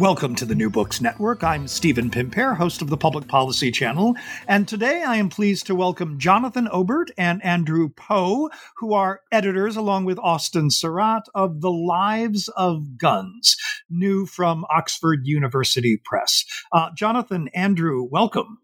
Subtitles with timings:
[0.00, 1.44] Welcome to the New Books Network.
[1.44, 4.16] I'm Stephen Pimpare, host of the Public Policy Channel,
[4.48, 9.76] and today I am pleased to welcome Jonathan Obert and Andrew Poe, who are editors,
[9.76, 13.58] along with Austin Sarat, of The Lives of Guns,
[13.90, 16.46] new from Oxford University Press.
[16.72, 18.56] Uh, Jonathan, Andrew, welcome.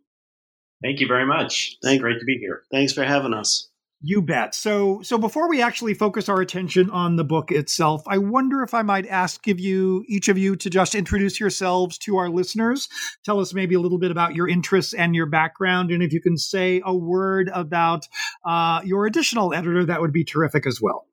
[0.83, 1.77] Thank you very much.
[1.83, 2.63] It's great to be here.
[2.71, 3.69] Thanks for having us.
[4.03, 4.55] You bet.
[4.55, 8.75] So, so before we actually focus our attention on the book itself, I wonder if
[8.75, 12.91] I might ask of you, each of you, to just introduce yourselves to our listeners.
[13.25, 16.21] Tell us maybe a little bit about your interests and your background, and if you
[16.21, 18.07] can say a word about
[18.45, 21.07] uh, your additional editor, that would be terrific as well.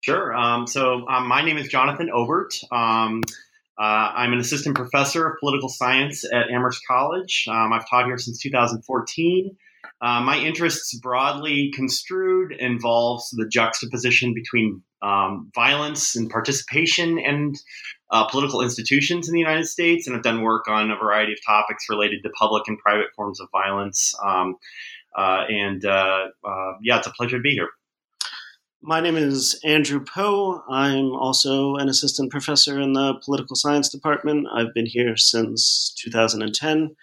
[0.00, 0.32] Sure.
[0.32, 2.54] Um, so, um, my name is Jonathan Obert.
[2.70, 3.22] Um,
[3.76, 7.46] uh, I'm an assistant professor of political science at Amherst College.
[7.50, 9.56] Um, I've taught here since 2014.
[10.00, 17.56] Uh, my interests, broadly construed, involves the juxtaposition between um, violence and participation and
[18.10, 21.38] uh, political institutions in the United States, and I've done work on a variety of
[21.46, 24.14] topics related to public and private forms of violence.
[24.24, 24.56] Um,
[25.16, 27.68] uh, and uh, uh, yeah, it's a pleasure to be here.
[28.80, 30.62] My name is Andrew Poe.
[30.70, 34.46] I'm also an assistant professor in the political science department.
[34.54, 36.94] I've been here since 2010.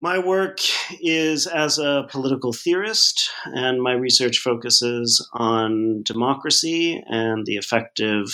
[0.00, 0.60] My work
[1.00, 8.26] is as a political theorist, and my research focuses on democracy and the effective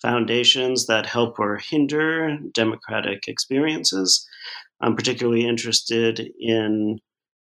[0.00, 4.24] foundations that help or hinder democratic experiences.
[4.80, 7.00] I'm particularly interested in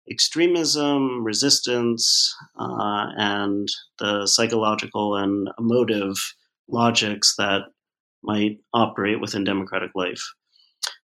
[0.08, 6.14] extremism, resistance, uh, and the psychological and emotive
[6.68, 7.62] logics that
[8.22, 10.22] might operate within democratic life.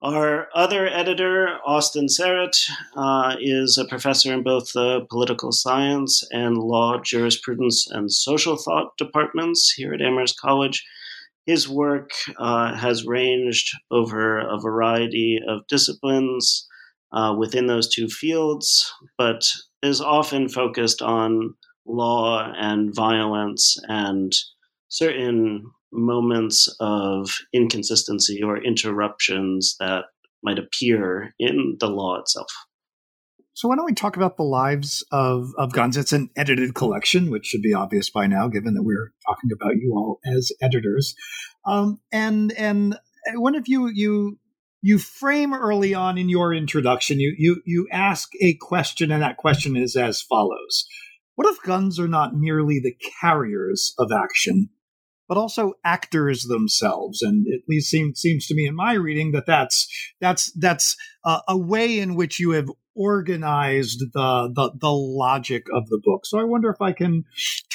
[0.03, 6.59] Our other editor, Austin Sarat, uh, is a professor in both the political science and
[6.59, 10.85] law, jurisprudence, and social thought departments here at Amherst College.
[11.47, 16.67] His work uh, has ranged over a variety of disciplines
[17.13, 19.45] uh, within those two fields, but
[19.85, 21.55] is often focused on
[21.87, 24.35] law and violence and
[24.89, 30.07] certain moments of inconsistency or interruptions that
[30.43, 32.51] might appear in the law itself.
[33.55, 35.97] So why don't we talk about the lives of, of guns?
[35.97, 39.77] It's an edited collection, which should be obvious by now, given that we're talking about
[39.77, 41.15] you all as editors.
[41.67, 42.99] Um, and and
[43.35, 44.39] one of you you
[44.81, 49.37] you frame early on in your introduction, you you you ask a question, and that
[49.37, 50.87] question is as follows:
[51.35, 54.71] What if guns are not merely the carriers of action,
[55.33, 57.23] but also actors themselves.
[57.23, 59.89] And at least seems seems to me in my reading that that's
[60.21, 60.95] that's that's
[61.25, 66.27] a way in which you have organized the, the the logic of the book.
[66.27, 67.25] So I wonder if I can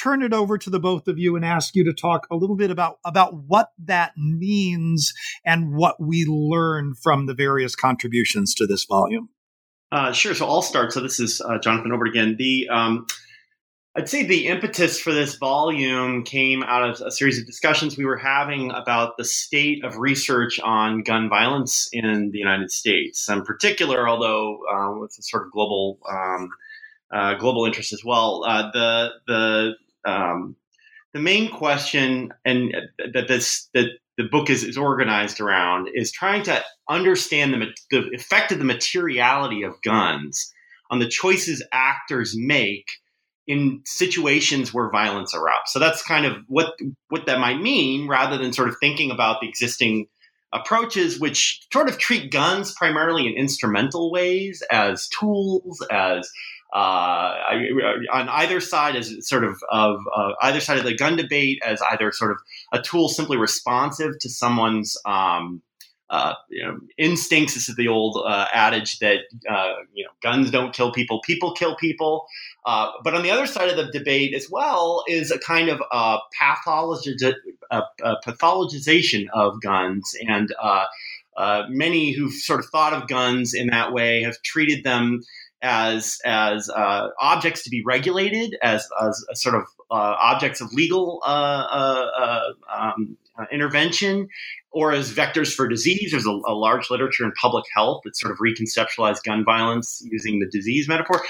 [0.00, 2.54] turn it over to the both of you and ask you to talk a little
[2.54, 5.12] bit about about what that means
[5.44, 9.30] and what we learn from the various contributions to this volume.
[9.90, 10.36] Uh, sure.
[10.36, 10.92] So I'll start.
[10.92, 12.36] So this is uh, Jonathan Obert again.
[12.38, 13.06] The um,
[13.98, 18.04] I'd say the impetus for this volume came out of a series of discussions we
[18.04, 23.42] were having about the state of research on gun violence in the United States, in
[23.42, 26.48] particular, although uh, with a sort of global um,
[27.10, 28.44] uh, global interest as well.
[28.46, 29.72] Uh, the the
[30.04, 30.54] um,
[31.12, 32.76] the main question, and
[33.12, 38.14] that this that the book is, is organized around, is trying to understand the, the
[38.14, 40.54] effect of the materiality of guns
[40.88, 42.86] on the choices actors make
[43.48, 45.68] in situations where violence erupts.
[45.68, 46.74] So that's kind of what
[47.08, 50.06] what that might mean, rather than sort of thinking about the existing
[50.52, 56.30] approaches, which sort of treat guns primarily in instrumental ways, as tools, as
[56.74, 57.34] uh,
[58.12, 61.80] on either side as sort of of uh, either side of the gun debate as
[61.90, 62.38] either sort of
[62.72, 65.62] a tool simply responsive to someone's um,
[66.10, 67.54] uh, you know, instincts.
[67.54, 71.52] This is the old uh, adage that uh, you know guns don't kill people, people
[71.52, 72.26] kill people.
[72.64, 75.82] Uh, but on the other side of the debate as well is a kind of
[75.90, 77.34] uh, pathologi-
[77.72, 84.22] pathologization of guns, and uh, many who've sort of thought of guns in that way
[84.22, 85.22] have treated them
[85.60, 91.20] as as uh, objects to be regulated, as, as sort of uh, objects of legal
[91.24, 92.52] uh,
[93.38, 94.28] uh, intervention,
[94.70, 96.10] or as vectors for disease.
[96.10, 100.40] There's a, a, large literature in public health that sort of reconceptualized gun violence using
[100.40, 101.22] the disease metaphor.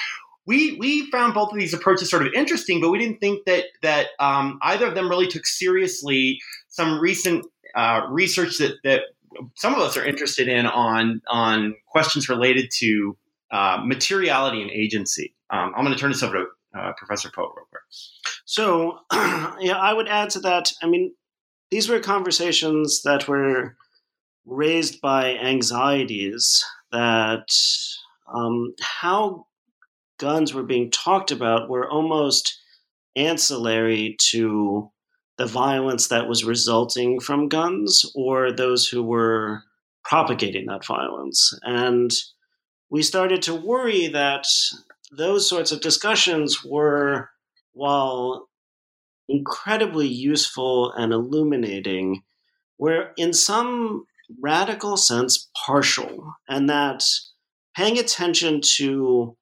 [0.46, 3.64] We we found both of these approaches sort of interesting, but we didn't think that
[3.82, 6.38] that um, either of them really took seriously
[6.68, 7.44] some recent
[7.74, 9.02] uh, research that that
[9.56, 13.16] some of us are interested in on on questions related to
[13.50, 15.34] uh, materiality and agency.
[15.50, 17.82] Um, I'm going to turn this over to uh, Professor Poe real quick.
[18.44, 18.98] So,
[19.60, 20.72] yeah, I would add to that.
[20.82, 21.14] I mean,
[21.70, 23.76] these were conversations that were
[24.46, 27.46] raised by anxieties that
[28.34, 29.46] um, how
[30.18, 32.58] guns were being talked about were almost
[33.16, 34.90] ancillary to
[35.36, 39.62] the violence that was resulting from guns or those who were
[40.04, 41.56] propagating that violence.
[41.62, 42.10] And
[42.90, 44.46] we started to worry that
[45.12, 47.30] those sorts of discussions were,
[47.72, 48.47] while
[49.28, 52.22] incredibly useful and illuminating,
[52.78, 54.04] were in some
[54.40, 57.02] radical sense partial, and that
[57.76, 59.36] paying attention to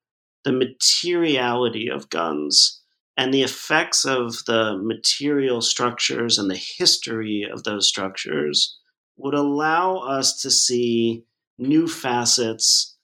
[0.45, 2.83] the materiality of guns
[3.17, 8.79] and the effects of the material structures and the history of those structures
[9.17, 11.25] would allow us to see
[11.59, 12.97] new facets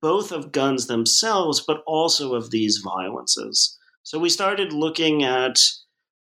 [0.00, 3.76] both of guns themselves, but also of these violences.
[4.02, 5.60] So we started looking at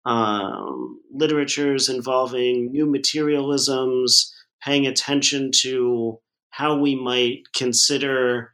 [0.07, 4.33] um, literatures involving new materialisms,
[4.63, 6.19] paying attention to
[6.51, 8.53] how we might consider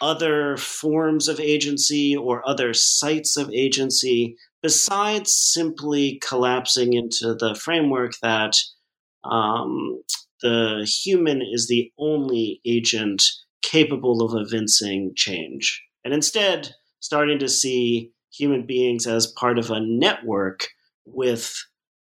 [0.00, 8.12] other forms of agency or other sites of agency besides simply collapsing into the framework
[8.22, 8.54] that
[9.24, 10.02] um,
[10.42, 13.22] the human is the only agent
[13.62, 15.82] capable of evincing change.
[16.04, 20.68] And instead, starting to see human beings as part of a network
[21.04, 21.54] with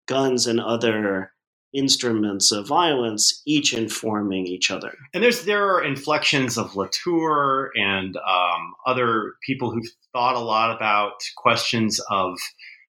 [0.08, 1.32] guns and other
[1.74, 4.94] instruments of violence, each informing each other.
[5.14, 10.76] And there's there are inflections of Latour and um, other people who've thought a lot
[10.76, 12.38] about questions of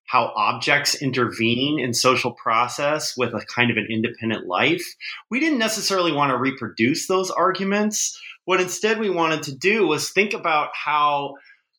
[0.05, 4.83] how objects intervene in social process with a kind of an independent life.
[5.29, 8.17] We didn't necessarily want to reproduce those arguments.
[8.45, 11.35] What instead we wanted to do was think about how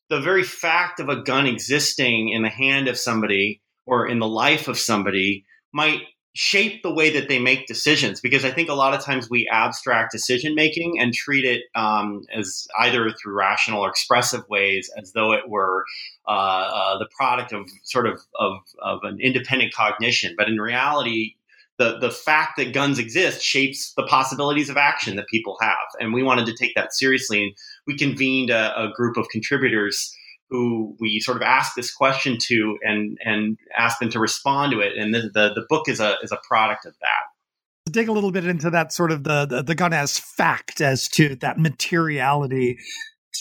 [0.09, 4.27] the very fact of a gun existing in the hand of somebody or in the
[4.27, 6.01] life of somebody might
[6.33, 9.49] shape the way that they make decisions because i think a lot of times we
[9.51, 15.11] abstract decision making and treat it um, as either through rational or expressive ways as
[15.13, 15.83] though it were
[16.27, 20.35] uh, uh, the product of sort of, of, of an independent cognition.
[20.37, 21.35] But in reality
[21.79, 25.77] the, the fact that guns exist shapes the possibilities of action that people have.
[25.99, 27.53] And we wanted to take that seriously and
[27.87, 30.13] we convened a, a group of contributors
[30.49, 34.79] who we sort of asked this question to and and asked them to respond to
[34.79, 34.97] it.
[34.97, 37.91] And the the, the book is a is a product of that.
[37.91, 41.07] Dig a little bit into that sort of the, the the gun as fact as
[41.09, 42.77] to that materiality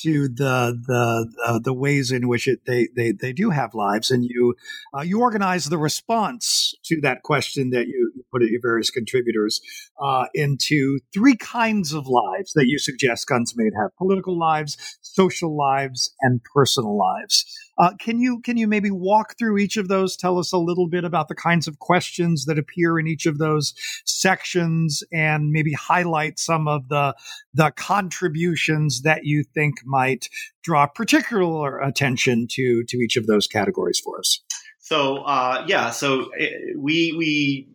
[0.03, 4.11] to the the the, the ways in which it, they they they do have lives,
[4.11, 4.55] and you
[4.97, 9.61] uh, you organize the response to that question that you put your various contributors
[10.01, 15.57] uh, into three kinds of lives that you suggest guns may have: political lives, social
[15.57, 17.45] lives, and personal lives.
[17.79, 20.17] Uh, can you can you maybe walk through each of those?
[20.17, 23.39] Tell us a little bit about the kinds of questions that appear in each of
[23.39, 27.15] those sections, and maybe highlight some of the
[27.55, 30.29] the contributions that you think might
[30.63, 34.41] draw particular attention to to each of those categories for us.
[34.81, 37.69] So uh, yeah, so eh, we we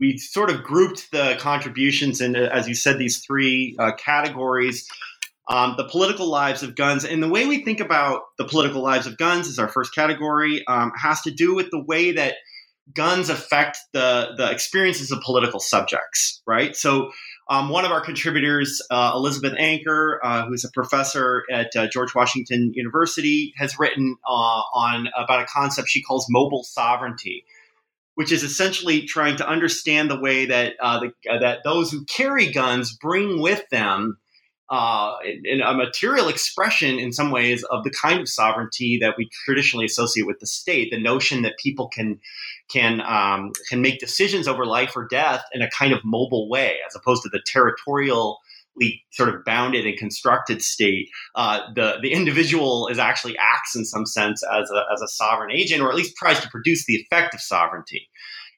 [0.00, 4.88] we sort of grouped the contributions into, as you said, these three uh, categories
[5.48, 7.04] um, the political lives of guns.
[7.04, 10.62] And the way we think about the political lives of guns is our first category,
[10.66, 12.34] um, has to do with the way that
[12.94, 16.76] guns affect the, the experiences of political subjects, right?
[16.76, 17.10] So,
[17.50, 22.14] um, one of our contributors, uh, Elizabeth Anker, uh, who's a professor at uh, George
[22.14, 24.30] Washington University, has written uh,
[24.74, 27.46] on about a concept she calls mobile sovereignty,
[28.18, 32.50] which is essentially trying to understand the way that uh, the, that those who carry
[32.50, 34.18] guns bring with them
[34.70, 39.28] uh, in a material expression in some ways of the kind of sovereignty that we
[39.44, 40.90] traditionally associate with the state.
[40.90, 42.18] The notion that people can
[42.68, 46.78] can um, can make decisions over life or death in a kind of mobile way,
[46.88, 48.40] as opposed to the territorial
[49.10, 54.06] sort of bounded and constructed state, uh, the the individual is actually acts in some
[54.06, 57.34] sense as a as a sovereign agent, or at least tries to produce the effect
[57.34, 58.08] of sovereignty.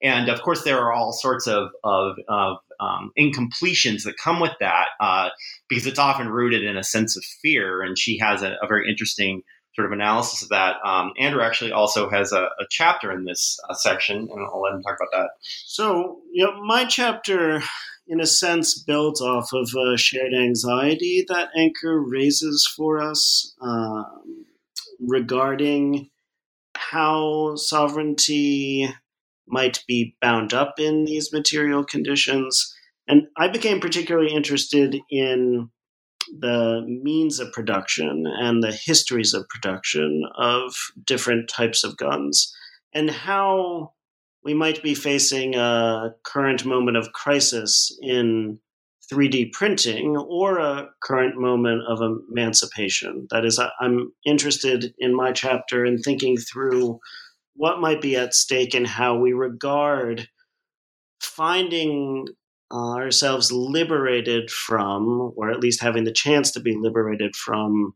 [0.02, 4.54] And of course, there are all sorts of of, of um, incompletions that come with
[4.60, 5.28] that uh,
[5.68, 7.82] because it's often rooted in a sense of fear.
[7.82, 9.42] And she has a, a very interesting
[9.74, 10.76] sort of analysis of that.
[10.84, 14.74] Um, Andrew actually also has a, a chapter in this uh, section, and I'll let
[14.74, 15.30] him talk about that.
[15.42, 17.62] So, you know, my chapter,
[18.10, 24.46] in a sense, built off of a shared anxiety that Anker raises for us um,
[24.98, 26.10] regarding
[26.74, 28.92] how sovereignty
[29.46, 32.74] might be bound up in these material conditions.
[33.06, 35.70] And I became particularly interested in
[36.36, 40.74] the means of production and the histories of production of
[41.04, 42.52] different types of guns
[42.92, 43.92] and how
[44.44, 48.58] we might be facing a current moment of crisis in
[49.12, 53.26] 3D printing or a current moment of emancipation.
[53.30, 57.00] That is, I'm interested in my chapter in thinking through
[57.54, 60.28] what might be at stake and how we regard
[61.20, 62.26] finding
[62.72, 67.94] ourselves liberated from, or at least having the chance to be liberated from,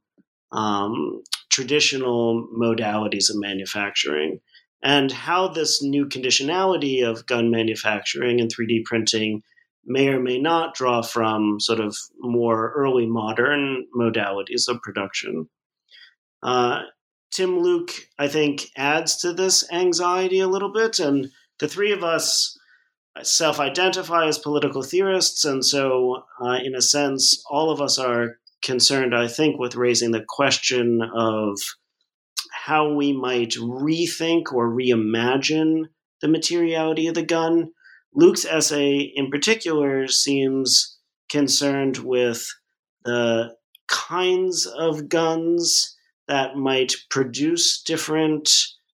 [0.53, 4.41] um, traditional modalities of manufacturing,
[4.85, 9.43] and how this new conditionality of gun manufacturing and 3D printing
[9.87, 15.49] may or may not draw from sort of more early modern modalities of production.
[16.43, 16.83] Uh,
[17.33, 22.05] Tim Luke, I think, adds to this anxiety a little bit, and the three of
[22.05, 22.57] us
[23.23, 25.45] self identify as political theorists.
[25.45, 30.11] And so, uh, in a sense, all of us are concerned, I think, with raising
[30.11, 31.59] the question of
[32.65, 35.85] how we might rethink or reimagine
[36.23, 37.71] the materiality of the gun.
[38.15, 42.49] Luke's essay, in particular, seems concerned with
[43.05, 43.55] the
[43.87, 45.95] kinds of guns
[46.27, 48.51] that might produce different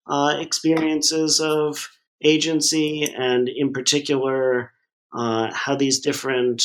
[0.08, 1.88] uh, experiences of
[2.22, 4.70] agency, and in particular,
[5.12, 6.62] uh, how these different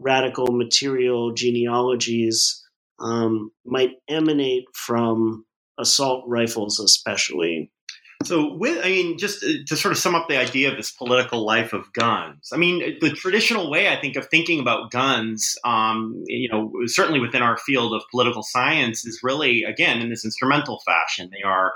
[0.00, 2.64] radical material genealogies
[3.00, 5.44] um, might emanate from
[5.78, 7.70] assault rifles, especially.
[8.24, 10.90] So, with I mean, just uh, to sort of sum up the idea of this
[10.90, 12.50] political life of guns.
[12.52, 17.20] I mean, the traditional way I think of thinking about guns, um, you know, certainly
[17.20, 21.30] within our field of political science, is really again in this instrumental fashion.
[21.32, 21.74] They are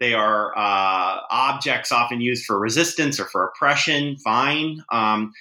[0.00, 4.16] they are uh, objects often used for resistance or for oppression.
[4.24, 5.32] Fine, um,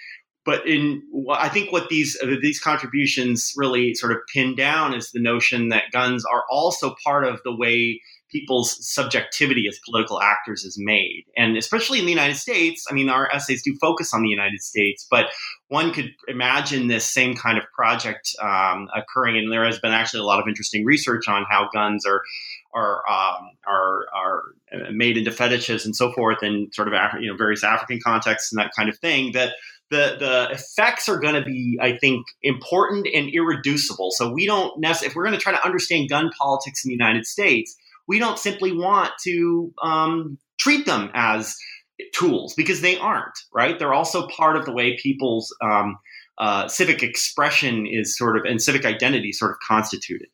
[0.46, 5.12] but in I think what these uh, these contributions really sort of pin down is
[5.12, 10.64] the notion that guns are also part of the way people's subjectivity as political actors
[10.64, 11.24] is made.
[11.38, 14.62] And especially in the United States, I mean, our essays do focus on the United
[14.62, 15.28] States, but
[15.70, 19.38] one could imagine this same kind of project um, occurring.
[19.38, 22.22] And there has been actually a lot of interesting research on how guns are
[22.74, 24.42] are um, are are
[24.92, 28.60] made into fetishes and so forth, in sort of you know various African contexts and
[28.60, 29.32] that kind of thing.
[29.32, 29.54] That
[29.92, 34.12] the the effects are going to be, I think, important and irreducible.
[34.12, 36.94] So we don't necessarily, if we're going to try to understand gun politics in the
[36.94, 37.76] United States,
[38.08, 41.56] we don't simply want to um, treat them as
[42.14, 43.38] tools because they aren't.
[43.54, 43.78] Right?
[43.78, 45.98] They're also part of the way people's um,
[46.38, 50.28] uh, civic expression is sort of and civic identity sort of constituted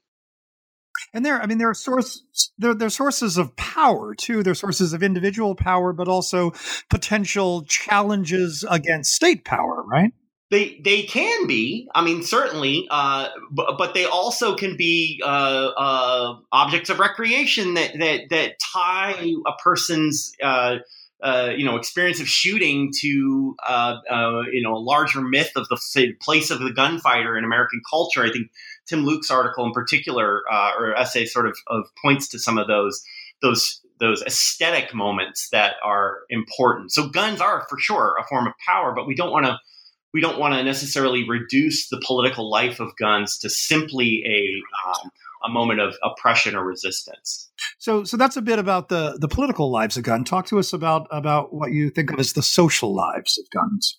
[1.13, 2.23] and there i mean there are sources
[2.57, 4.43] there, are sources of power too.
[4.43, 6.53] There are sources of individual power but also
[6.89, 10.13] potential challenges against state power right?
[10.49, 11.87] They they can be.
[11.95, 17.75] I mean certainly uh, but, but they also can be uh, uh, objects of recreation
[17.75, 20.77] that that that tie a person's uh,
[21.23, 23.97] uh, you know experience of shooting to uh,
[24.51, 28.23] you know a larger myth of the place of the gunfighter in American culture.
[28.23, 28.47] I think
[28.87, 32.67] Tim Luke's article in particular, uh, or essay, sort of, of points to some of
[32.67, 33.01] those
[33.41, 36.91] those those aesthetic moments that are important.
[36.91, 39.57] So guns are for sure a form of power, but we don't want to
[40.13, 45.11] we don't want to necessarily reduce the political life of guns to simply a um,
[45.43, 47.49] a moment of oppression or resistance.
[47.79, 50.29] So, so that's a bit about the the political lives of guns.
[50.29, 53.97] Talk to us about about what you think of as the social lives of guns.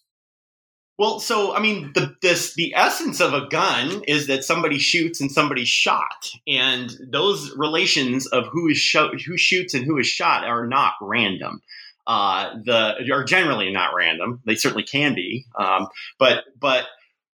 [1.03, 5.21] Well, so I mean, the this the essence of a gun is that somebody shoots
[5.21, 10.45] and somebody's shot, and those relations of who is who shoots and who is shot
[10.45, 11.61] are not random.
[12.07, 14.43] Uh, the are generally not random.
[14.47, 15.89] They certainly can be, um,
[16.21, 16.85] but but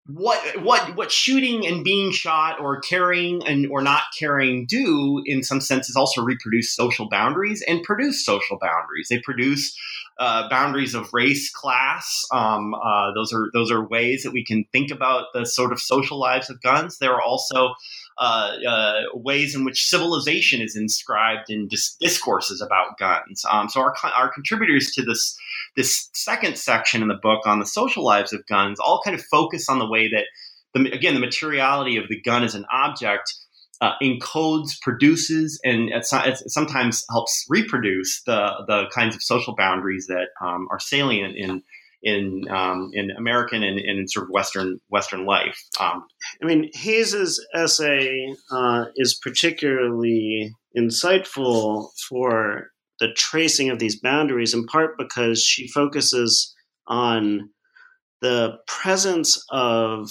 [0.06, 5.42] what what what shooting and being shot or carrying and or not carrying do in
[5.42, 9.08] some sense is also reproduce social boundaries and produce social boundaries.
[9.10, 9.76] They produce
[10.18, 12.24] uh, boundaries of race, class.
[12.32, 15.80] Um, uh, those are those are ways that we can think about the sort of
[15.80, 16.98] social lives of guns.
[16.98, 17.74] There are also
[18.18, 23.44] uh, uh, ways in which civilization is inscribed in dis- discourses about guns.
[23.48, 25.38] Um, so our our contributors to this
[25.76, 29.24] this second section in the book on the social lives of guns all kind of
[29.24, 30.24] focus on the way that
[30.74, 33.34] the, again the materiality of the gun as an object
[33.80, 40.68] uh, encodes, produces, and sometimes helps reproduce the the kinds of social boundaries that um,
[40.70, 41.62] are salient in
[42.02, 45.58] in um, in American and, in sort of Western Western life.
[45.80, 46.06] Um,
[46.42, 52.70] I mean, Hayes's essay uh, is particularly insightful for
[53.00, 56.54] the tracing of these boundaries, in part because she focuses
[56.86, 57.50] on
[58.20, 60.10] the presence of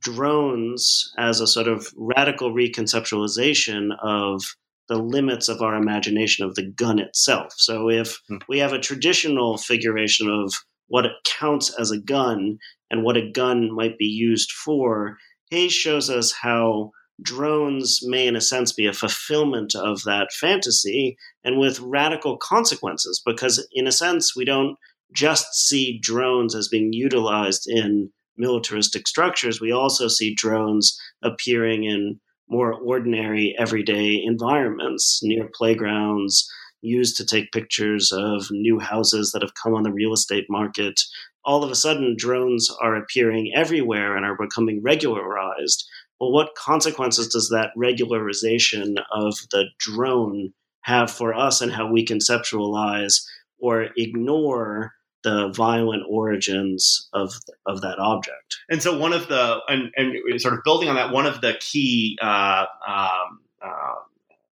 [0.00, 4.42] drones as a sort of radical reconceptualization of
[4.88, 7.52] the limits of our imagination of the gun itself.
[7.56, 8.36] So if hmm.
[8.48, 10.54] we have a traditional figuration of
[10.86, 12.58] what it counts as a gun
[12.90, 15.18] and what a gun might be used for,
[15.50, 21.16] Hayes shows us how drones may, in a sense, be a fulfillment of that fantasy
[21.44, 24.76] and with radical consequences, because in a sense, we don't
[25.12, 29.60] just see drones as being utilized in militaristic structures.
[29.60, 36.50] We also see drones appearing in more ordinary, everyday environments, near playgrounds,
[36.80, 41.00] used to take pictures of new houses that have come on the real estate market.
[41.44, 45.84] All of a sudden, drones are appearing everywhere and are becoming regularized.
[46.20, 52.04] Well, what consequences does that regularization of the drone have for us and how we
[52.06, 53.22] conceptualize
[53.58, 54.92] or ignore
[55.28, 57.34] the violent origins of
[57.66, 58.56] of that object.
[58.70, 61.54] And so one of the and, and sort of building on that, one of the
[61.60, 63.94] key uh, um, uh,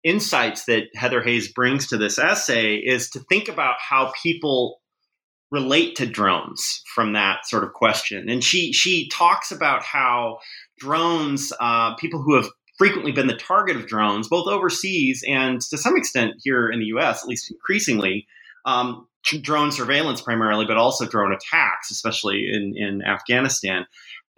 [0.03, 4.82] insights that Heather Hayes brings to this essay is to think about how people
[5.51, 8.30] relate to drones from that sort of question.
[8.30, 10.39] And she she talks about how
[10.80, 12.50] drones, uh, people who have
[12.80, 16.88] frequently been the target of drones, both overseas and to some extent here in the
[16.88, 18.25] U.S., at least increasingly.
[18.65, 19.08] Um,
[19.42, 23.86] drone surveillance primarily, but also drone attacks, especially in, in Afghanistan,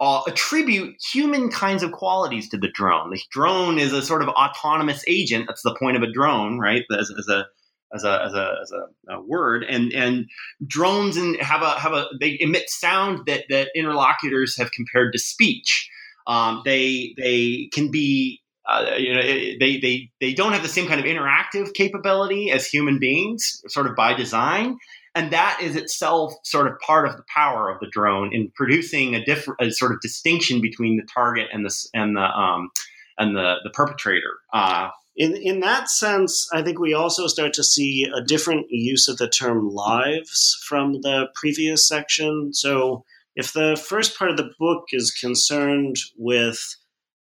[0.00, 3.10] uh, attribute human kinds of qualities to the drone.
[3.10, 5.46] The drone is a sort of autonomous agent.
[5.48, 6.84] That's the point of a drone, right?
[6.90, 7.46] As, as a
[7.94, 10.26] as a as a as a, a, word, and and
[10.66, 15.18] drones and have a have a they emit sound that that interlocutors have compared to
[15.18, 15.88] speech.
[16.26, 20.88] Um, they they can be uh, you know, they, they, they don't have the same
[20.88, 24.76] kind of interactive capability as human beings, sort of by design.
[25.14, 29.14] And that is itself sort of part of the power of the drone in producing
[29.14, 32.68] a different, sort of distinction between the target and the and the um,
[33.16, 34.34] and the the perpetrator.
[34.52, 39.08] Uh, in in that sense, I think we also start to see a different use
[39.08, 42.52] of the term lives from the previous section.
[42.52, 43.04] So,
[43.36, 46.76] if the first part of the book is concerned with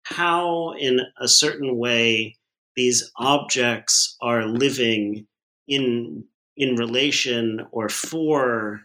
[0.05, 2.37] how, in a certain way,
[2.77, 5.27] these objects are living
[5.69, 6.25] in
[6.57, 8.81] in relation or for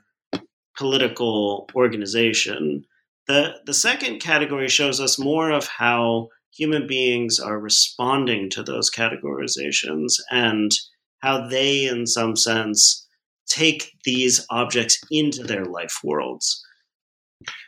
[0.78, 2.86] political organization.
[3.28, 8.90] The the second category shows us more of how human beings are responding to those
[8.90, 10.72] categorizations and
[11.20, 13.08] how they, in some sense,
[13.48, 16.64] take these objects into their life worlds.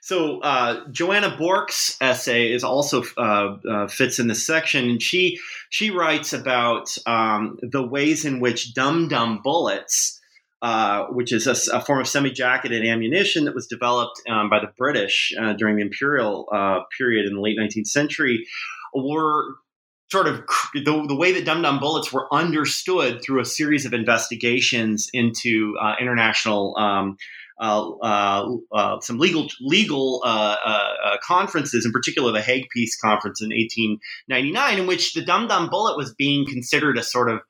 [0.02, 5.40] So uh, Joanna Bourke's essay is also uh, uh, fits in this section, and she
[5.70, 10.20] she writes about um, the ways in which dum dum bullets,
[10.62, 14.72] uh, which is a, a, form of semi-jacketed ammunition that was developed um, by the
[14.78, 18.46] British uh, during the imperial uh, period in the late 19th century,
[18.94, 19.56] were
[20.12, 23.94] sort of the, the way that dum dum bullets were understood through a series of
[23.94, 26.76] investigations into international.
[26.78, 27.16] Um,
[27.62, 30.20] Uh, uh, uh, some legal legal
[31.24, 35.96] conferences, in particular the Hague Peace Conference in 1899, in which the dum dum bullet
[35.96, 37.42] was being considered a sort of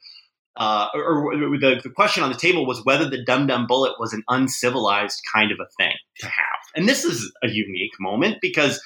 [0.58, 3.94] uh, or, or the, the, question on the table was whether the dum dum bullet
[4.00, 6.60] was an uncivilized kind of a thing to have.
[6.76, 8.82] And this is a unique moment because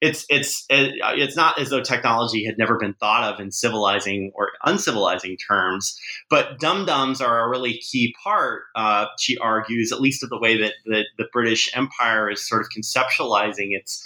[0.00, 4.50] it's it's it's not as though technology had never been thought of in civilizing or
[4.64, 5.98] uncivilizing terms,
[6.30, 8.64] but dum dums are a really key part.
[8.76, 12.62] Uh, she argues, at least of the way that, that the British Empire is sort
[12.62, 14.04] of conceptualizing its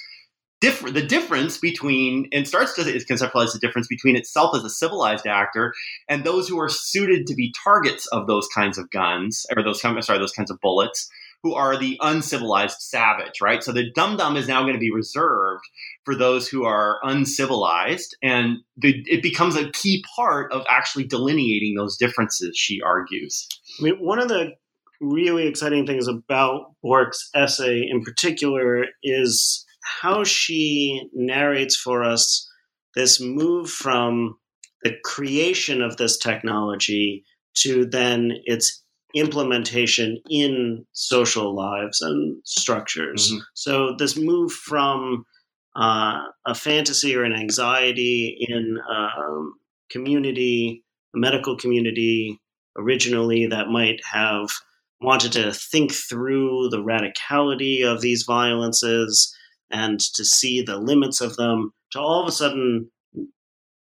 [0.62, 5.26] different the difference between and starts to conceptualize the difference between itself as a civilized
[5.26, 5.74] actor
[6.08, 9.80] and those who are suited to be targets of those kinds of guns or those
[9.80, 11.10] sorry those kinds of bullets
[11.42, 13.62] who are the uncivilized savage, right?
[13.62, 15.64] So the dum dum is now going to be reserved
[16.04, 21.74] for those who are uncivilized, and the, it becomes a key part of actually delineating
[21.76, 22.56] those differences.
[22.56, 23.48] She argues.
[23.80, 24.52] I mean, one of the
[25.00, 29.66] really exciting things about Bourke's essay in particular is
[30.00, 32.48] how she narrates for us
[32.94, 34.36] this move from
[34.84, 37.24] the creation of this technology
[37.54, 38.81] to then its
[39.14, 43.30] implementation in social lives and structures.
[43.30, 43.40] Mm-hmm.
[43.54, 45.24] So, this move from
[45.76, 49.54] uh, a fantasy or an anxiety in a um,
[49.90, 52.40] community, a medical community,
[52.76, 54.48] originally that might have
[55.00, 59.36] wanted to think through the radicality of these violences
[59.70, 62.90] and to see the limits of them, to all of a sudden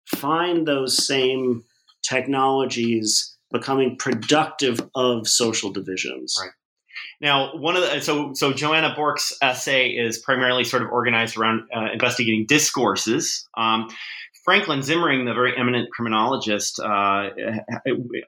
[0.07, 1.65] find those same
[2.03, 6.37] technologies becoming productive of social divisions.
[6.41, 6.53] Right.
[7.21, 11.69] Now, one of the so so Joanna Bourke's essay is primarily sort of organized around
[11.75, 13.49] uh, investigating discourses.
[13.57, 13.89] Um,
[14.45, 16.85] Franklin Zimring, the very eminent criminologist, uh,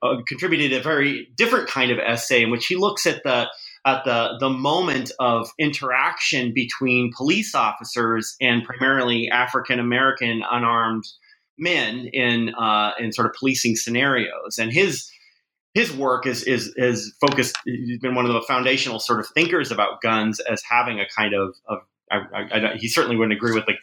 [0.02, 3.48] uh, contributed a very different kind of essay in which he looks at the
[3.84, 11.04] at the the moment of interaction between police officers and primarily African American unarmed
[11.58, 14.58] men in uh, in sort of policing scenarios.
[14.58, 15.10] And his
[15.74, 17.56] his work is is is focused.
[17.64, 21.34] He's been one of the foundational sort of thinkers about guns as having a kind
[21.34, 23.80] of, of I, I, I, he certainly wouldn't agree with like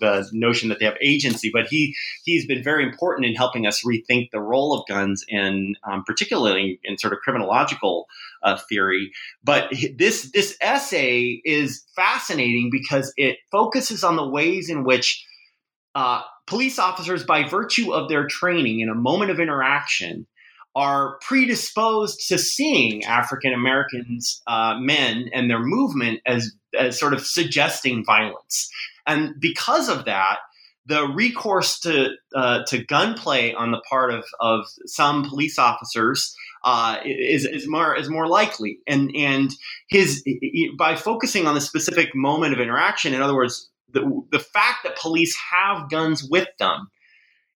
[0.00, 3.84] the notion that they have agency, but he he's been very important in helping us
[3.84, 8.06] rethink the role of guns, in um, particularly in sort of criminological
[8.42, 9.12] uh, theory.
[9.44, 15.24] But this this essay is fascinating because it focuses on the ways in which
[15.94, 20.26] uh, police officers, by virtue of their training in a moment of interaction,
[20.78, 27.26] are predisposed to seeing African Americans, uh, men, and their movement as, as sort of
[27.26, 28.70] suggesting violence.
[29.04, 30.38] And because of that,
[30.86, 36.32] the recourse to uh, to gunplay on the part of, of some police officers
[36.64, 39.50] uh, is, is more is more likely, and and
[39.88, 40.24] his
[40.78, 44.96] by focusing on the specific moment of interaction, in other words, the the fact that
[44.96, 46.88] police have guns with them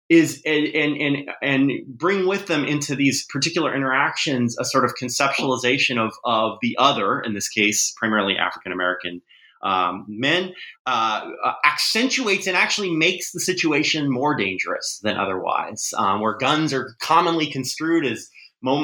[0.08, 5.98] is and and and bring with them into these particular interactions a sort of conceptualization
[5.98, 9.22] of of the other in this case primarily African American
[9.62, 10.52] um, men
[10.86, 16.72] uh, uh, accentuates and actually makes the situation more dangerous than otherwise um, where guns
[16.72, 18.28] are commonly construed as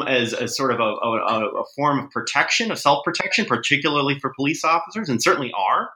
[0.09, 4.65] as, as sort of a, a, a form of protection of self-protection particularly for police
[4.65, 5.91] officers and certainly are.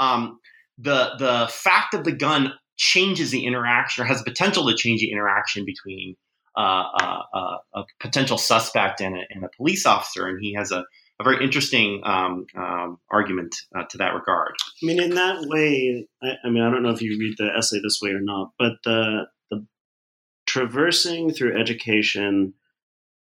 [0.00, 0.38] Um,
[0.78, 5.00] the the fact of the gun changes the interaction or has the potential to change
[5.00, 6.16] the interaction between
[6.56, 10.70] uh, uh, uh, a potential suspect and a, and a, police officer, and he has
[10.70, 10.84] a,
[11.18, 14.52] a very interesting um, um, argument uh, to that regard.
[14.82, 17.56] I mean, in that way, I, I, mean, I don't know if you read the
[17.56, 19.66] essay this way or not, but the the
[20.46, 22.52] traversing through education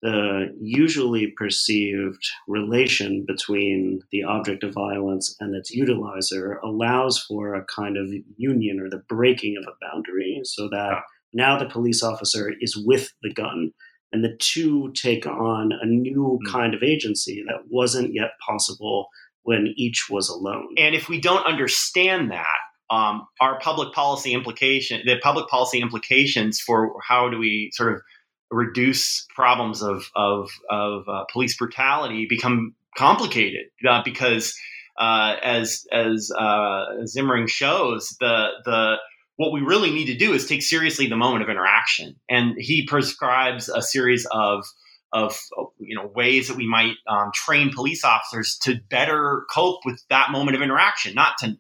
[0.01, 7.65] the usually perceived relation between the object of violence and its utilizer allows for a
[7.65, 8.07] kind of
[8.37, 11.01] union or the breaking of a boundary so that
[11.33, 13.71] now the police officer is with the gun
[14.11, 16.51] and the two take on a new mm.
[16.51, 19.07] kind of agency that wasn't yet possible
[19.43, 20.67] when each was alone.
[20.77, 22.57] And if we don't understand that,
[22.89, 28.01] um, our public policy implication, the public policy implications for how do we sort of
[28.49, 34.57] reduce problems of of, of uh, police brutality become complicated uh, because
[34.97, 38.95] uh, as as uh, Zimring shows the the
[39.37, 42.15] what we really need to do is take seriously the moment of interaction.
[42.27, 44.65] And he prescribes a series of
[45.13, 45.39] of
[45.79, 50.31] you know ways that we might um, train police officers to better cope with that
[50.31, 51.55] moment of interaction not to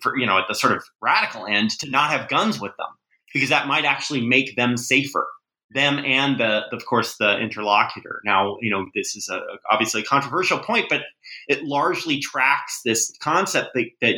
[0.00, 2.88] for you know at the sort of radical end to not have guns with them
[3.32, 5.28] because that might actually make them safer
[5.74, 8.20] them and the, of course the interlocutor.
[8.24, 11.02] Now you know this is a, obviously a controversial point but
[11.48, 14.14] it largely tracks this concept that, that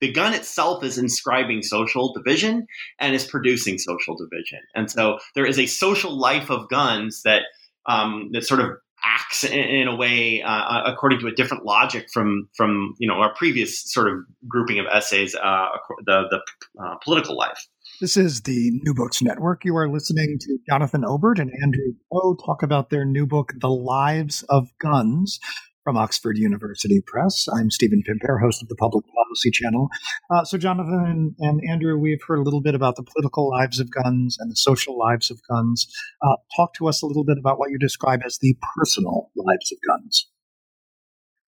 [0.00, 2.66] the gun itself is inscribing social division
[2.98, 4.60] and is producing social division.
[4.74, 7.42] And so there is a social life of guns that
[7.86, 11.64] um, that sort of acts in, in a way uh, uh, according to a different
[11.64, 15.68] logic from from you know our previous sort of grouping of essays uh,
[16.04, 16.40] the the
[16.82, 17.66] uh, political life
[18.00, 19.64] this is the New Books Network.
[19.64, 23.70] You are listening to Jonathan Obert and Andrew Poe talk about their new book, The
[23.70, 25.40] Lives of Guns,
[25.82, 27.48] from Oxford University Press.
[27.52, 29.88] I'm Stephen Pimpare, host of the Public Policy Channel.
[30.30, 33.80] Uh, so, Jonathan and, and, Andrew, we've heard a little bit about the political lives
[33.80, 35.92] of guns and the social lives of guns.
[36.22, 39.72] Uh, talk to us a little bit about what you describe as the personal lives
[39.72, 40.28] of guns.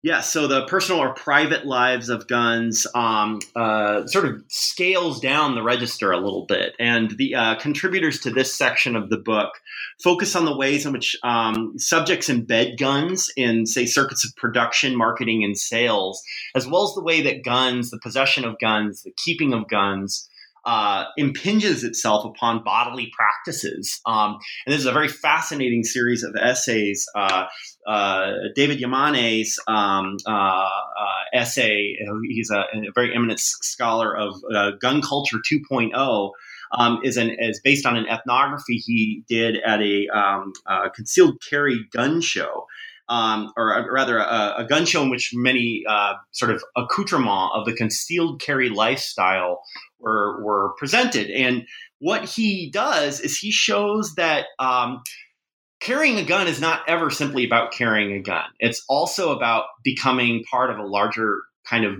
[0.05, 5.55] Yeah, so the personal or private lives of guns um, uh, sort of scales down
[5.55, 6.75] the register a little bit.
[6.77, 9.51] And the uh, contributors to this section of the book
[10.03, 14.97] focus on the ways in which um, subjects embed guns in, say, circuits of production,
[14.97, 16.21] marketing, and sales,
[16.53, 20.29] as well as the way that guns, the possession of guns, the keeping of guns,
[20.65, 23.99] uh, impinges itself upon bodily practices.
[24.05, 27.05] Um, and this is a very fascinating series of essays.
[27.15, 27.45] Uh,
[27.85, 30.69] uh, David Yamane's um, uh, uh,
[31.33, 31.97] essay,
[32.29, 36.31] he's a, a, very eminent scholar of uh, gun culture 2.0.
[36.75, 40.53] Um, is an is based on an ethnography he did at a um,
[40.95, 42.65] concealed carry gun show.
[43.09, 47.65] Um, or rather a, a, gun show in which many uh, sort of accoutrements of
[47.65, 49.61] the concealed carry lifestyle
[49.99, 51.29] were, were presented.
[51.29, 51.67] And
[51.99, 55.01] what he does is he shows that um,
[55.83, 58.45] carrying a gun is not ever simply about carrying a gun.
[58.59, 61.95] It's also about becoming part of a larger kind of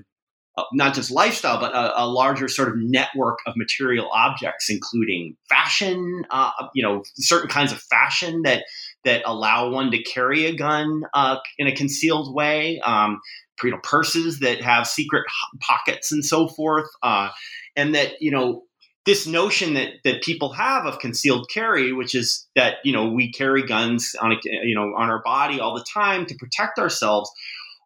[0.55, 5.35] uh, not just lifestyle, but a, a, larger sort of network of material objects, including
[5.49, 8.63] fashion, uh, you know, certain kinds of fashion that
[9.03, 12.79] that allow one to carry a gun uh, in a concealed way.
[12.81, 13.19] Um,
[13.63, 15.23] you know, purses that have secret
[15.59, 16.89] pockets and so forth.
[17.01, 17.29] Uh,
[17.75, 18.63] and that you know
[19.05, 23.31] this notion that that people have of concealed carry, which is that you know we
[23.31, 27.29] carry guns on a, you know on our body all the time to protect ourselves,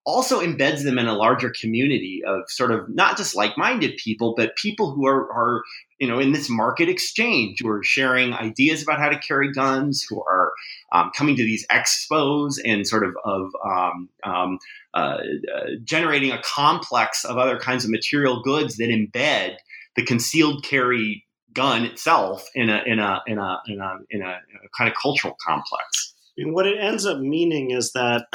[0.05, 4.55] also embeds them in a larger community of sort of not just like-minded people, but
[4.55, 5.63] people who are are
[5.99, 10.05] you know in this market exchange who are sharing ideas about how to carry guns,
[10.07, 10.51] who are
[10.91, 14.59] um, coming to these expos and sort of of um, um,
[14.93, 15.17] uh,
[15.53, 19.55] uh, generating a complex of other kinds of material goods that embed
[19.97, 24.25] the concealed carry gun itself in a in a in a in a, in a,
[24.25, 26.13] in a kind of cultural complex.
[26.39, 28.27] I mean, what it ends up meaning is that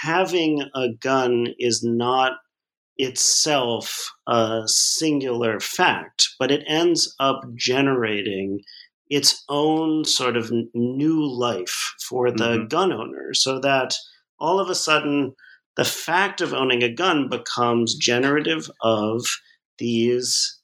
[0.00, 2.32] having a gun is not
[2.96, 8.60] itself a singular fact, but it ends up generating
[9.10, 12.66] its own sort of new life for the mm-hmm.
[12.68, 13.94] gun owner, so that
[14.40, 15.34] all of a sudden
[15.76, 19.26] the fact of owning a gun becomes generative of
[19.78, 20.58] these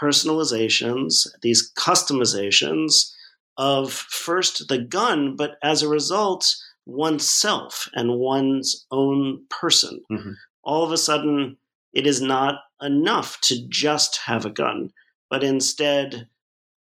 [0.00, 3.12] personalizations, these customizations
[3.56, 6.54] of first the gun, but as a result,
[6.86, 10.00] oneself and one's own person.
[10.10, 10.32] Mm-hmm.
[10.62, 11.56] All of a sudden,
[11.92, 14.92] it is not enough to just have a gun,
[15.30, 16.28] but instead,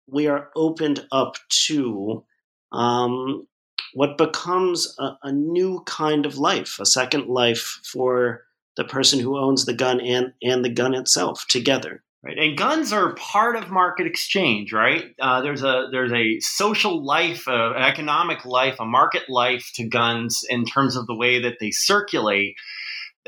[0.06, 1.36] we are opened up
[1.66, 2.24] to
[2.72, 3.46] um,
[3.94, 8.44] what becomes a, a new kind of life, a second life for
[8.76, 12.02] the person who owns the gun and, and the gun itself together.
[12.24, 15.14] Right, and guns are part of market exchange, right?
[15.20, 20.42] Uh, there's a there's a social life, uh, economic life, a market life to guns
[20.48, 22.56] in terms of the way that they circulate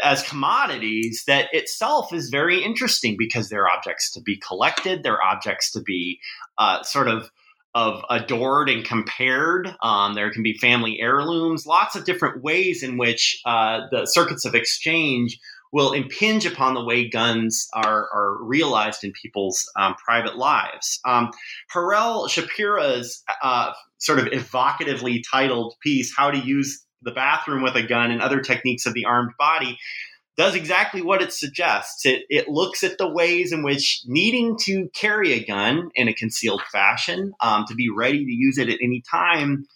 [0.02, 5.72] as commodities that itself is very interesting because they're objects to be collected, they're objects
[5.72, 6.18] to be
[6.56, 7.30] uh, sort of
[7.74, 9.76] of adored and compared.
[9.82, 14.46] Um, there can be family heirlooms, lots of different ways in which uh, the circuits
[14.46, 15.38] of exchange
[15.76, 20.98] will impinge upon the way guns are, are realized in people's um, private lives.
[21.04, 21.30] Um,
[21.68, 27.82] Harel Shapira's uh, sort of evocatively titled piece, How to Use the Bathroom with a
[27.82, 29.76] Gun and Other Techniques of the Armed Body,
[30.38, 32.06] does exactly what it suggests.
[32.06, 36.14] It, it looks at the ways in which needing to carry a gun in a
[36.14, 39.66] concealed fashion, um, to be ready to use it at any time,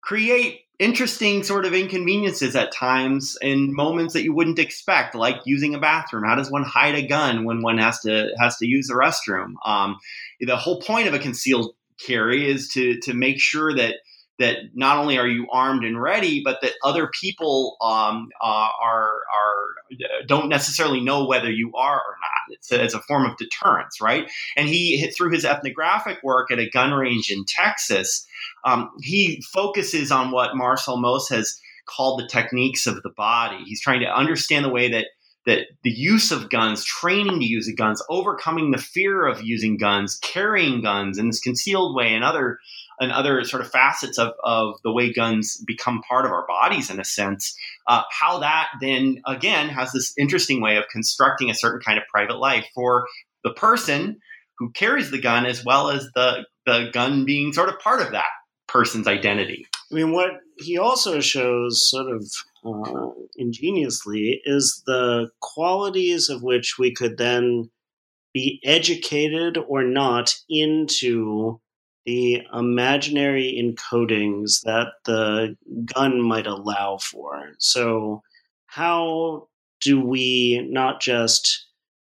[0.00, 5.74] create interesting sort of inconveniences at times in moments that you wouldn't expect, like using
[5.74, 6.24] a bathroom.
[6.24, 9.54] How does one hide a gun when one has to has to use the restroom?
[9.64, 9.98] Um,
[10.40, 13.96] the whole point of a concealed carry is to to make sure that
[14.38, 19.22] that not only are you armed and ready, but that other people um, uh, are
[19.34, 19.74] are
[20.26, 22.56] don't necessarily know whether you are or not.
[22.56, 24.30] It's a, it's a form of deterrence, right?
[24.56, 28.26] And he through his ethnographic work at a gun range in Texas
[28.64, 33.62] um, he focuses on what Marcel Mauss has called the techniques of the body.
[33.64, 35.06] He's trying to understand the way that
[35.46, 40.16] that the use of guns, training to use guns, overcoming the fear of using guns,
[40.16, 42.58] carrying guns in this concealed way, and other
[43.00, 46.90] and other sort of facets of, of the way guns become part of our bodies
[46.90, 47.56] in a sense,
[47.86, 52.04] uh, how that then again has this interesting way of constructing a certain kind of
[52.12, 53.06] private life for
[53.44, 54.18] the person
[54.58, 58.12] who carries the gun as well as the the gun being sort of part of
[58.12, 58.26] that
[58.66, 59.66] person's identity.
[59.90, 62.24] I mean, what he also shows sort of
[62.64, 67.70] uh, ingeniously is the qualities of which we could then
[68.34, 71.60] be educated or not into
[72.06, 75.56] the imaginary encodings that the
[75.94, 77.50] gun might allow for.
[77.58, 78.22] So,
[78.66, 79.48] how
[79.80, 81.66] do we not just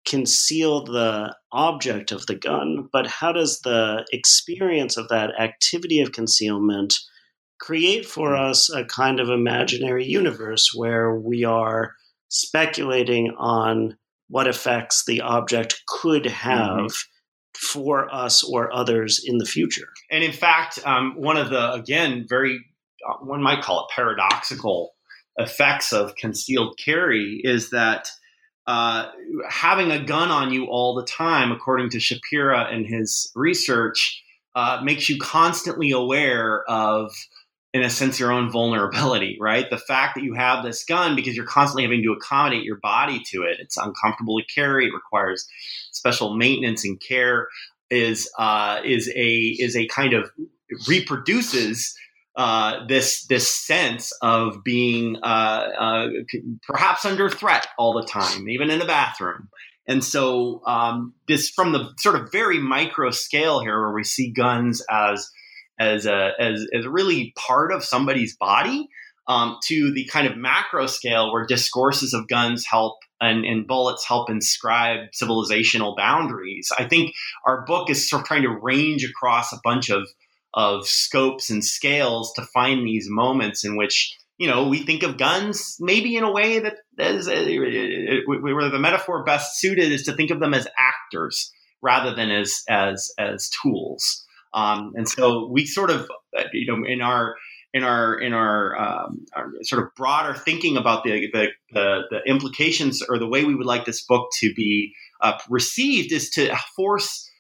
[0.07, 6.13] conceal the object of the gun, but how does the experience of that activity of
[6.13, 6.95] concealment
[7.59, 11.95] create for us a kind of imaginary universe where we are
[12.29, 13.97] speculating on
[14.29, 16.35] what effects the object could mm-hmm.
[16.35, 17.16] have mm-hmm.
[17.57, 19.89] For us or others in the future.
[20.11, 22.61] And in fact, um, one of the, again, very,
[23.09, 24.95] uh, one might call it paradoxical
[25.37, 28.09] effects of concealed carry is that
[28.67, 29.09] uh,
[29.49, 34.23] having a gun on you all the time, according to Shapira and his research,
[34.55, 37.13] uh, makes you constantly aware of,
[37.77, 39.69] in a sense, your own vulnerability, right?
[39.69, 43.23] The fact that you have this gun because you're constantly having to accommodate your body
[43.33, 43.59] to it.
[43.61, 44.87] It's uncomfortable to carry.
[44.87, 45.47] It requires
[45.93, 47.49] special maintenance and care.
[47.89, 50.29] Is uh, is a is a kind of
[50.89, 51.95] reproduces
[52.35, 56.09] uh, this this sense of being uh, uh,
[56.67, 59.49] perhaps under threat all the time, even in the bathroom.
[59.87, 64.33] And so um, this from the sort of very micro scale here, where we see
[64.33, 65.31] guns as
[65.79, 68.89] as a as, as really part of somebody's body,
[69.29, 74.07] um, to the kind of macro scale where discourses of guns help and, and, bullets
[74.07, 76.71] help inscribe civilizational boundaries.
[76.79, 77.15] I think
[77.47, 80.09] our book is sort of trying to range across a bunch of
[80.55, 85.19] of scopes and scales to find these moments in which you know we think of
[85.19, 90.31] guns maybe in a way that is where the metaphor best suited is to think
[90.31, 94.26] of them as actors rather than as as as tools
[94.57, 96.09] um, and so we sort of
[96.53, 97.37] you know in our
[97.75, 102.21] in our in our, um, our sort of broader thinking about the, the, the the
[102.27, 106.57] implications or the way we would like this book to be uh, received is to
[106.75, 107.31] force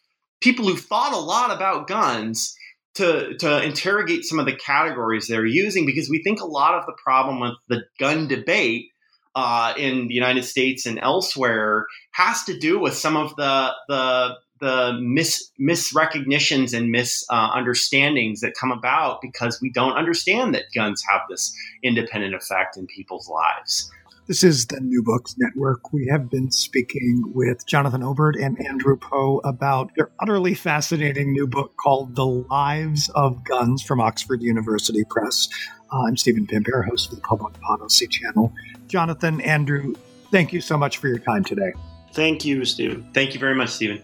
[0.43, 2.55] people who thought a lot about guns
[2.97, 6.85] to to interrogate some of the categories they're using because we think a lot of
[6.85, 8.87] the problem with the gun debate
[9.35, 14.35] uh, in the United States and elsewhere has to do with some of the the
[14.61, 21.03] the mis misrecognitions and misunderstandings uh, that come about because we don't understand that guns
[21.09, 23.91] have this independent effect in people's lives.
[24.27, 25.93] This is the New Books Network.
[25.93, 31.47] We have been speaking with Jonathan Obert and Andrew Poe about their utterly fascinating new
[31.47, 35.49] book called The Lives of Guns from Oxford University Press.
[35.93, 38.53] Uh, I'm Stephen Pimpare, host of the Public Policy Channel.
[38.89, 39.95] Jonathan, Andrew,
[40.33, 41.73] thank you so much for your time today.
[42.13, 43.09] Thank you, Stephen.
[43.15, 44.03] Thank you very much, Stephen.